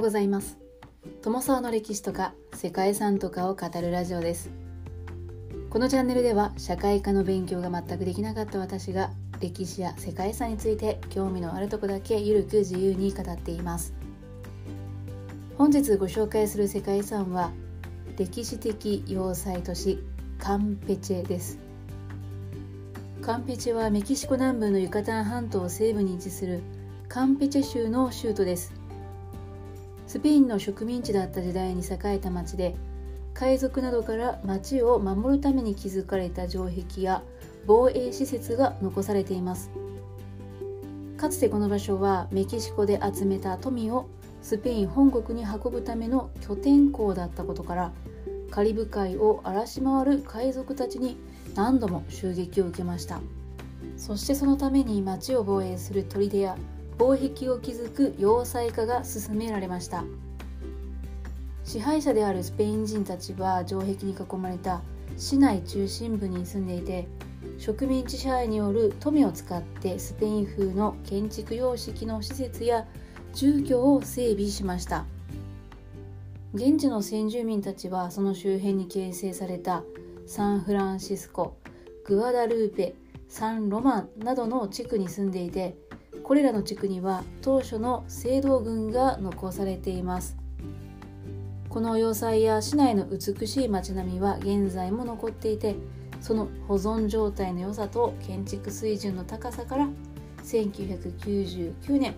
[0.00, 0.56] うございます。
[1.22, 4.50] 友沢の歴史とか世界遺産とかを語るラジオです。
[5.68, 9.10] このチャンネルでは社会科の勉強が全くできなかった私が
[9.40, 13.92] 歴史や世界遺産について興味のあるとこだけゆるく自由に語っています。
[15.58, 17.52] 本日ご紹介する世界遺産は
[18.16, 20.02] 歴史的要塞都市
[20.38, 21.58] カンペチェです。
[23.20, 26.62] カンペチェはメキシコ南部のユカタン半島西部に位置する
[27.06, 28.79] カンペチェ州の州都です。
[30.10, 32.74] スペインの植民地だった時代に栄えた町で
[33.32, 37.22] 海賊などから町を守るために築かれた城壁や
[37.64, 39.70] 防衛施設が残されています。
[41.16, 44.08] かつてこの場所はメキシコで集めた富を
[44.42, 47.92] スペイン本国に運ぶための拠点港だったことから
[48.50, 51.18] カリブ海を荒らし回る海賊たちに
[51.54, 53.20] 何度も襲撃を受けました。
[53.96, 56.56] そしてそのために町を防衛する砦や
[57.00, 60.04] 防壁を築く要塞化が進められました。
[61.64, 64.82] 支配者であるスペイン人たちは城壁に囲まれた
[65.16, 67.08] 市内中心部に住んでいて
[67.56, 72.86] 植民地支配による富を使ってスペイン風の建築様式の施設や
[73.32, 75.06] 住居を整備しました。
[76.52, 79.84] 現地の先住民たちはその周辺に形成された
[80.26, 81.56] サンフランシスコ
[82.04, 82.94] グアダルーペ
[83.26, 85.78] サンロマンなどの地区に住んでいて
[86.30, 90.36] これらの地区には当初の聖堂群が残されています。
[91.68, 95.74] この要塞や市内の美しい街並みは現在も残っていて
[96.20, 99.88] その保存状態の良さと建築水準の高さから
[100.44, 102.14] 1999年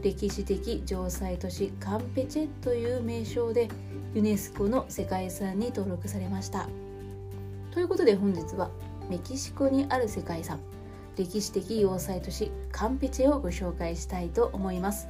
[0.00, 3.68] 歴史的城塞都市カンペチェという名称で
[4.14, 6.68] ユネスコの世界遺産に登録されました。
[7.72, 8.70] ということで本日は
[9.10, 10.60] メキシコにある世界遺産
[11.16, 15.08] 歴史的要塞都市カンペチェをご紹介したいと思います。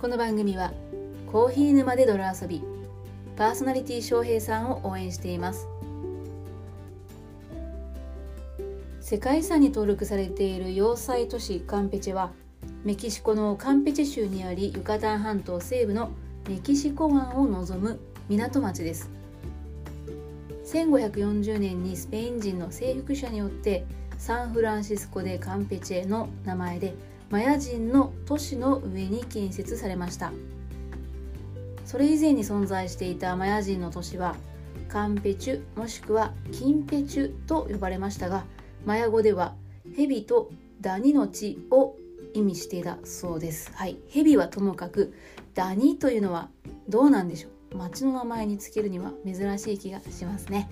[0.00, 0.72] この番組は
[1.30, 2.62] コーヒー沼で泥遊び
[3.36, 5.68] パーソナリティ翔平さんを応援しています。
[9.00, 12.32] 世界遺産に登録されている要塞都市カンペチェは
[12.82, 16.12] メキシコのカンペチェ州にありユカタン半島西部の
[16.48, 18.00] メキシコ湾を望む
[18.30, 19.17] 港町です。
[20.70, 23.86] 1540年にスペイン人の征服者によって
[24.18, 26.94] サンフランシスコでカンペチェの名前で
[27.30, 30.30] マヤ人の都市の上に建設されました。
[31.86, 34.36] それ以前に存在していたマヤ人の都市は
[34.90, 38.44] カンペチュもしくはキンペチュと呼ばれましたが
[38.84, 39.54] マヤ語では
[39.96, 40.50] 蛇と
[40.82, 41.96] ダニの地を
[42.34, 43.72] 意味していたそうです。
[43.74, 43.96] はい。
[44.10, 45.14] 蛇はともかく
[45.54, 46.50] ダニというのは
[46.90, 47.57] どうなんでしょう？
[47.74, 50.68] 町の名前につけるには珍しい気がしますね。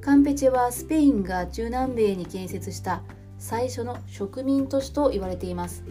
[0.00, 3.02] カンペチェはスペインが中南米に建設した
[3.38, 5.82] 最初の植民都市と言われています。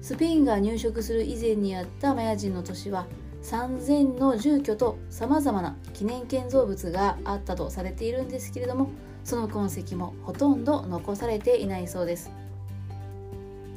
[0.00, 3.06] スペインが入植する以前にあったマヤ人の都市は
[3.42, 8.90] 3000の住居とさまざまな記念建造物があったとされているんですけれども
[9.24, 12.30] その痕跡もほとんど残されていないそうです。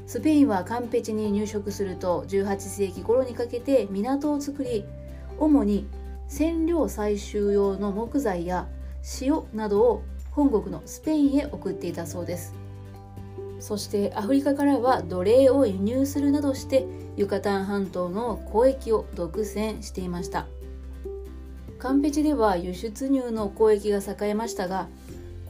[0.08, 4.86] スペインはカンペチに入植すると18世紀頃にかけて港を作り
[5.40, 5.88] 主に
[6.28, 8.68] 染料採集用の木材や
[9.22, 12.54] 塩などを本国のスペインへ送っていたそうです。
[13.60, 20.46] そしてアフリカからは奴隷を輸入するなどしてユカタン半島の交易を独占していました。
[21.80, 24.88] カンペチでは輸出入の交易が栄えましたが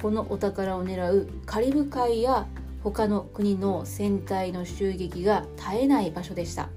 [0.01, 2.45] このお宝を狙うカリブ海や
[2.91, 6.69] 他の国の船体の襲撃が絶えない場所でした。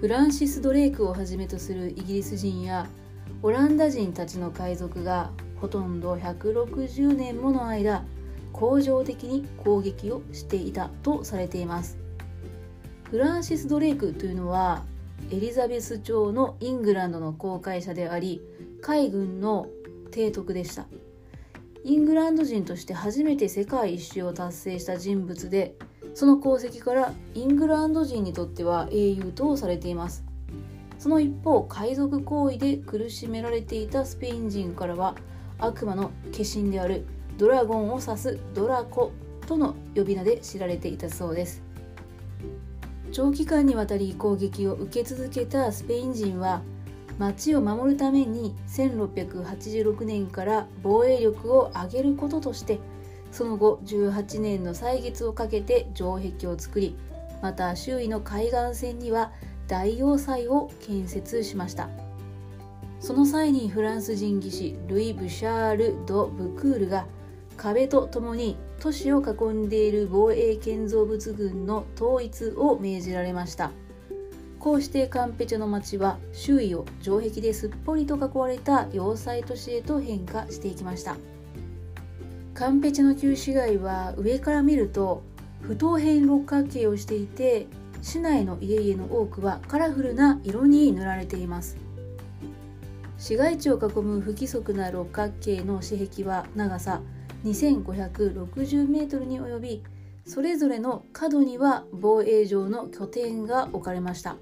[0.00, 2.86] フランシス・ドレイクをはじめとするイギリス人や
[3.42, 8.04] オランダ人たちの海賊がほとんど160年もの間
[8.52, 11.98] 恒常的に攻撃をしていたとされています。
[13.10, 14.84] フランシス・ドレイクというのは
[15.32, 18.40] エリザベス朝のイングランドの航海者であり
[18.80, 19.66] 海軍の
[20.12, 20.86] 提督でした。
[21.84, 25.74] イングランド人として初めて世界一周を達成した人物で
[26.14, 30.24] その功績からイングランド人にとっては英雄とされています。
[30.98, 35.16] その一方海賊行為で苦しめられていたスペイン人からは
[35.58, 37.04] 悪魔の化身である
[37.38, 39.10] ドラゴンを指すドラコ
[39.48, 41.62] との呼び名で知られていたそうです。
[43.10, 46.62] 長期間にわたり攻撃を受け続けたスペイン人は
[47.18, 52.80] 町を守るために1686年から防衛力を上げることとして
[53.30, 56.96] その後18年の歳月をかけて城壁を作り
[57.42, 59.32] また周囲の海岸線には
[59.68, 61.88] 大要塞を建設しました。
[63.02, 67.04] その際にフランス人技師ルイ・ブシャール・ド・ブクールが
[67.56, 73.72] 壁とともに都市を囲んでいる防衛建造物群の統一を命じられました。
[74.62, 81.16] こうしてカンペチェの町は周囲を城壁ですっぽりと囲われた要塞都市へと変化していきました。
[82.54, 85.24] カンペチェの旧市街は上から見ると
[85.62, 87.66] 不等辺六角形をしていて
[88.02, 91.76] 市内の家々の多くはカラフルな色に塗られています。
[93.18, 97.00] 市街地を囲む不規則な六角形の市壁は長さ
[97.44, 99.82] 2560メートルに及び
[100.24, 104.36] それぞれの角には防衛上の拠点が置かれました。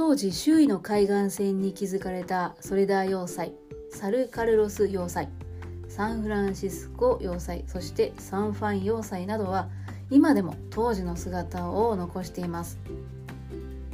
[0.00, 3.52] 当時周囲の海岸線に築かれたソレダー要塞
[3.90, 5.28] サル・カルロス要塞
[5.88, 9.68] サンフランシスコ要塞そしてサンファン要塞などは
[10.10, 12.78] 今でも当時の姿を残しています。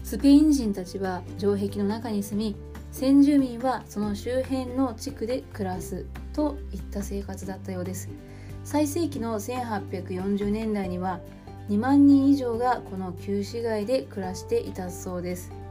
[0.04, 2.56] スペイン人たちは城壁の中に住み
[2.92, 8.08] 先住民はその周辺の地区で暮らすといった生活だったようです。
[8.62, 11.18] 最盛期の1840年代には
[11.68, 15.65] 2万人以上がこの旧市街で暮らしていたそうです。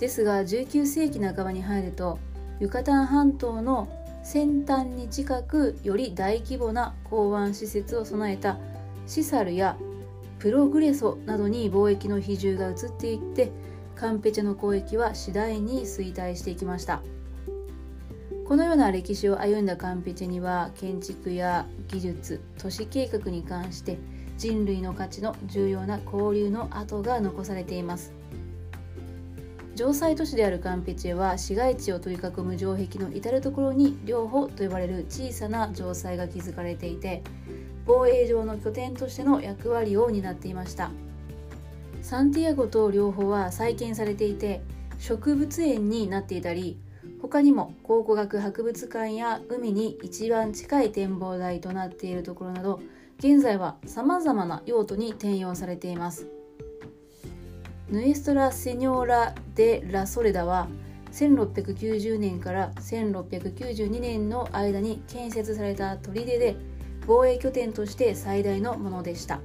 [0.00, 2.18] ですが19世紀半ばに入ると
[2.58, 3.88] ユカタン半島の
[4.22, 8.58] 先端に近くより大規模な港湾施設を備えた
[9.06, 9.76] シサルや
[10.38, 13.52] プログレソなどに貿易の比重が移っていって
[13.94, 17.02] カンペチェの交易は次第に衰退していきました。
[18.50, 23.98] このような歴史を歩んだカンペチェには建築や技術都市計画に関して
[24.38, 28.19] 人類の価値の重要な交流の跡が残されています。
[29.76, 37.22] 城塞都市であるカンペチェは市街地を取り囲む城壁の至る所に両方と呼ばれる小さな城塞が築かれていて
[37.86, 40.90] 防衛上の拠点としての役割を担っていました。
[42.02, 44.62] サンティアゴと両方は再建されていて
[44.98, 46.78] 植物園になっていたり
[47.20, 52.80] 他にも考古学博物館や海に一番近い展望台となっているところなど
[53.18, 56.39] 現在はさまざまな用途に転用されています。
[57.90, 60.68] ヌエストラ・セニョーラ・デ・ラ・ソレダは
[61.10, 66.54] 1690年から1692年の間に建設された砦で
[67.04, 69.40] 防衛拠点として最大のものでした。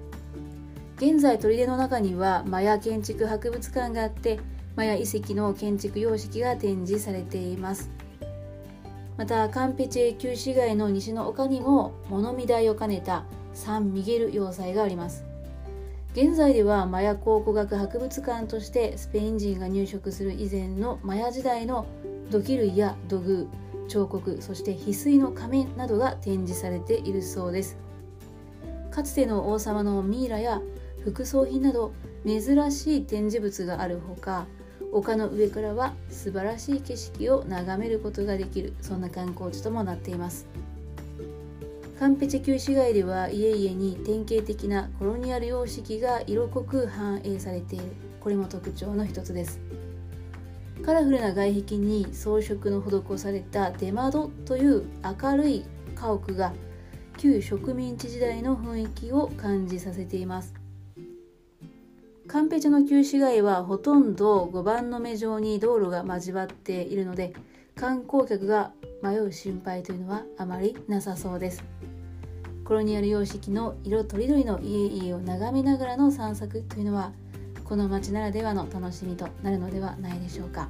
[0.97, 4.39] 現在砦の中にはマヤ建築博物館があって
[4.75, 7.89] マヤ遺跡の建築様式が展示されています。
[9.17, 15.25] またカンペチェ旧市街の西の丘にも物見台を兼ねたサン・ミゲル要塞があります。
[16.15, 21.85] 現在ではマヤ考古学博物館としてスペイン人が入植する以前のマヤ時代の
[22.31, 23.49] 土器類や土偶
[23.89, 27.77] 彫刻そして翡翠の仮面などが展示されているそうです。
[28.91, 30.61] かつての王様のミイラや
[31.03, 31.91] 副葬品など
[32.25, 34.47] 珍しい展示物があるほか
[34.93, 38.73] 丘の上からは素晴らしい景色を眺めることができる。
[38.79, 40.47] そんな観光地ともなっています。
[41.97, 47.85] カンペチェ旧市街では家々に典型的なコロニアル様式が色濃く反映されている。
[48.19, 49.61] これも特徴の一つです。
[50.83, 54.83] カラフルな外壁に装飾の施された出窓という
[55.21, 55.65] 明るい
[55.95, 56.53] 家屋が
[57.17, 60.53] 旧植民地時代の雰囲気を感じさせています。
[62.27, 67.33] カンペチャの旧市街はほとんど5番の目状に道路が交わっているので
[67.75, 68.71] 観光客が
[69.03, 71.63] 迷う心配というのはあまりなさそうです。
[72.63, 77.11] コロニアル様式の色とりどりの家々を眺めながらの散策というのは
[77.65, 80.69] この街ならではの楽しみとなるのではないでしょうか。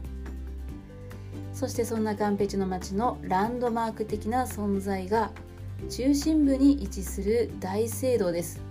[1.54, 5.32] そしてそんなカンペチの街のランドマーク的な存在が
[5.90, 8.62] 中心部に位置する大聖堂です。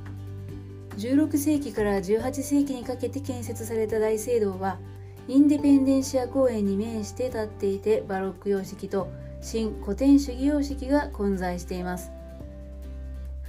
[0.97, 4.79] 16世紀から18世紀にかけて建設された大聖堂は
[5.26, 9.09] インデペンデンシア公園に面して建っていてバロック様式と
[9.40, 12.11] 新古典主義様式が混在しています。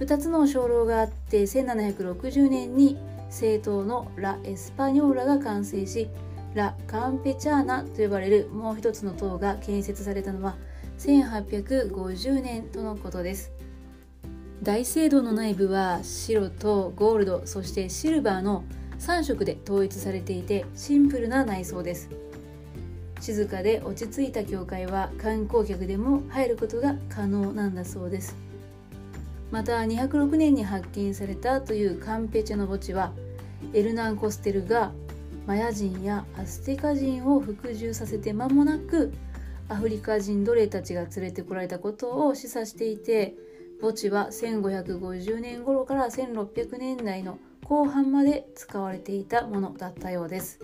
[0.00, 6.08] 2つの鐘楼があって1760年に政党のラ・エスパニョーラが完成し
[6.54, 10.56] ラ・カンペチャーナと呼ばれるもう一つの塔が建設されたのは
[10.98, 13.52] 1850年とのことです。
[14.62, 18.64] 大聖堂の内部は白とゴールドそしてシルバーの
[18.98, 22.10] 3色で統一されていてシンプルな内装です。
[23.20, 28.36] 静かで落ち着いた教会は観光客でも入ることが可能なんだそうです。
[29.50, 33.12] また206年に発見されたというカンペチェの墓地は
[33.72, 34.92] エルナン・コステルが
[35.46, 39.12] マヤ人やアステカ人を服従させて間もなく
[39.68, 43.34] アフリカ人奴隷たちが連れてこられたことを示唆していて
[43.80, 50.60] 墓地は1550年頃から1600年代の後半まで使われていたものだったようです。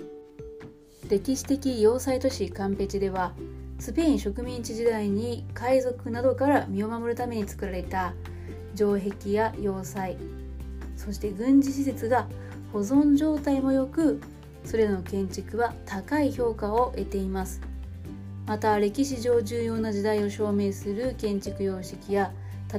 [1.09, 3.33] 歴史的要塞都市カンペチでは
[3.81, 8.15] スペイン植民地時代に海賊などから身を守るために作られた
[8.77, 10.17] 城壁や要塞
[10.97, 12.29] そして軍事施設が
[12.73, 14.21] 保存状態も良く
[14.65, 17.61] それらの建築は高い評価を得ています。
[18.47, 22.31] また歴史上重要な時代を証明する建築様式や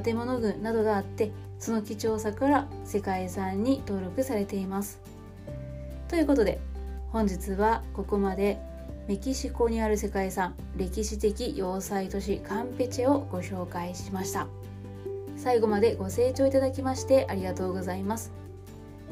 [0.02, 5.00] 建物群などがあってその貴重さから世界遺産に登録されています。
[6.08, 6.60] ということで
[7.10, 8.58] 本日はここまで
[9.06, 14.46] メキシコにある世界遺産歴史的要塞都市カンペチェをご紹介しました。
[15.36, 18.32] 最後までご清聴いただきましてありがとうございます。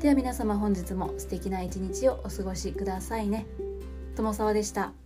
[0.00, 3.46] では皆様本日も素敵な一日をお過ごしくださいね。
[4.16, 5.01] 友沢でした。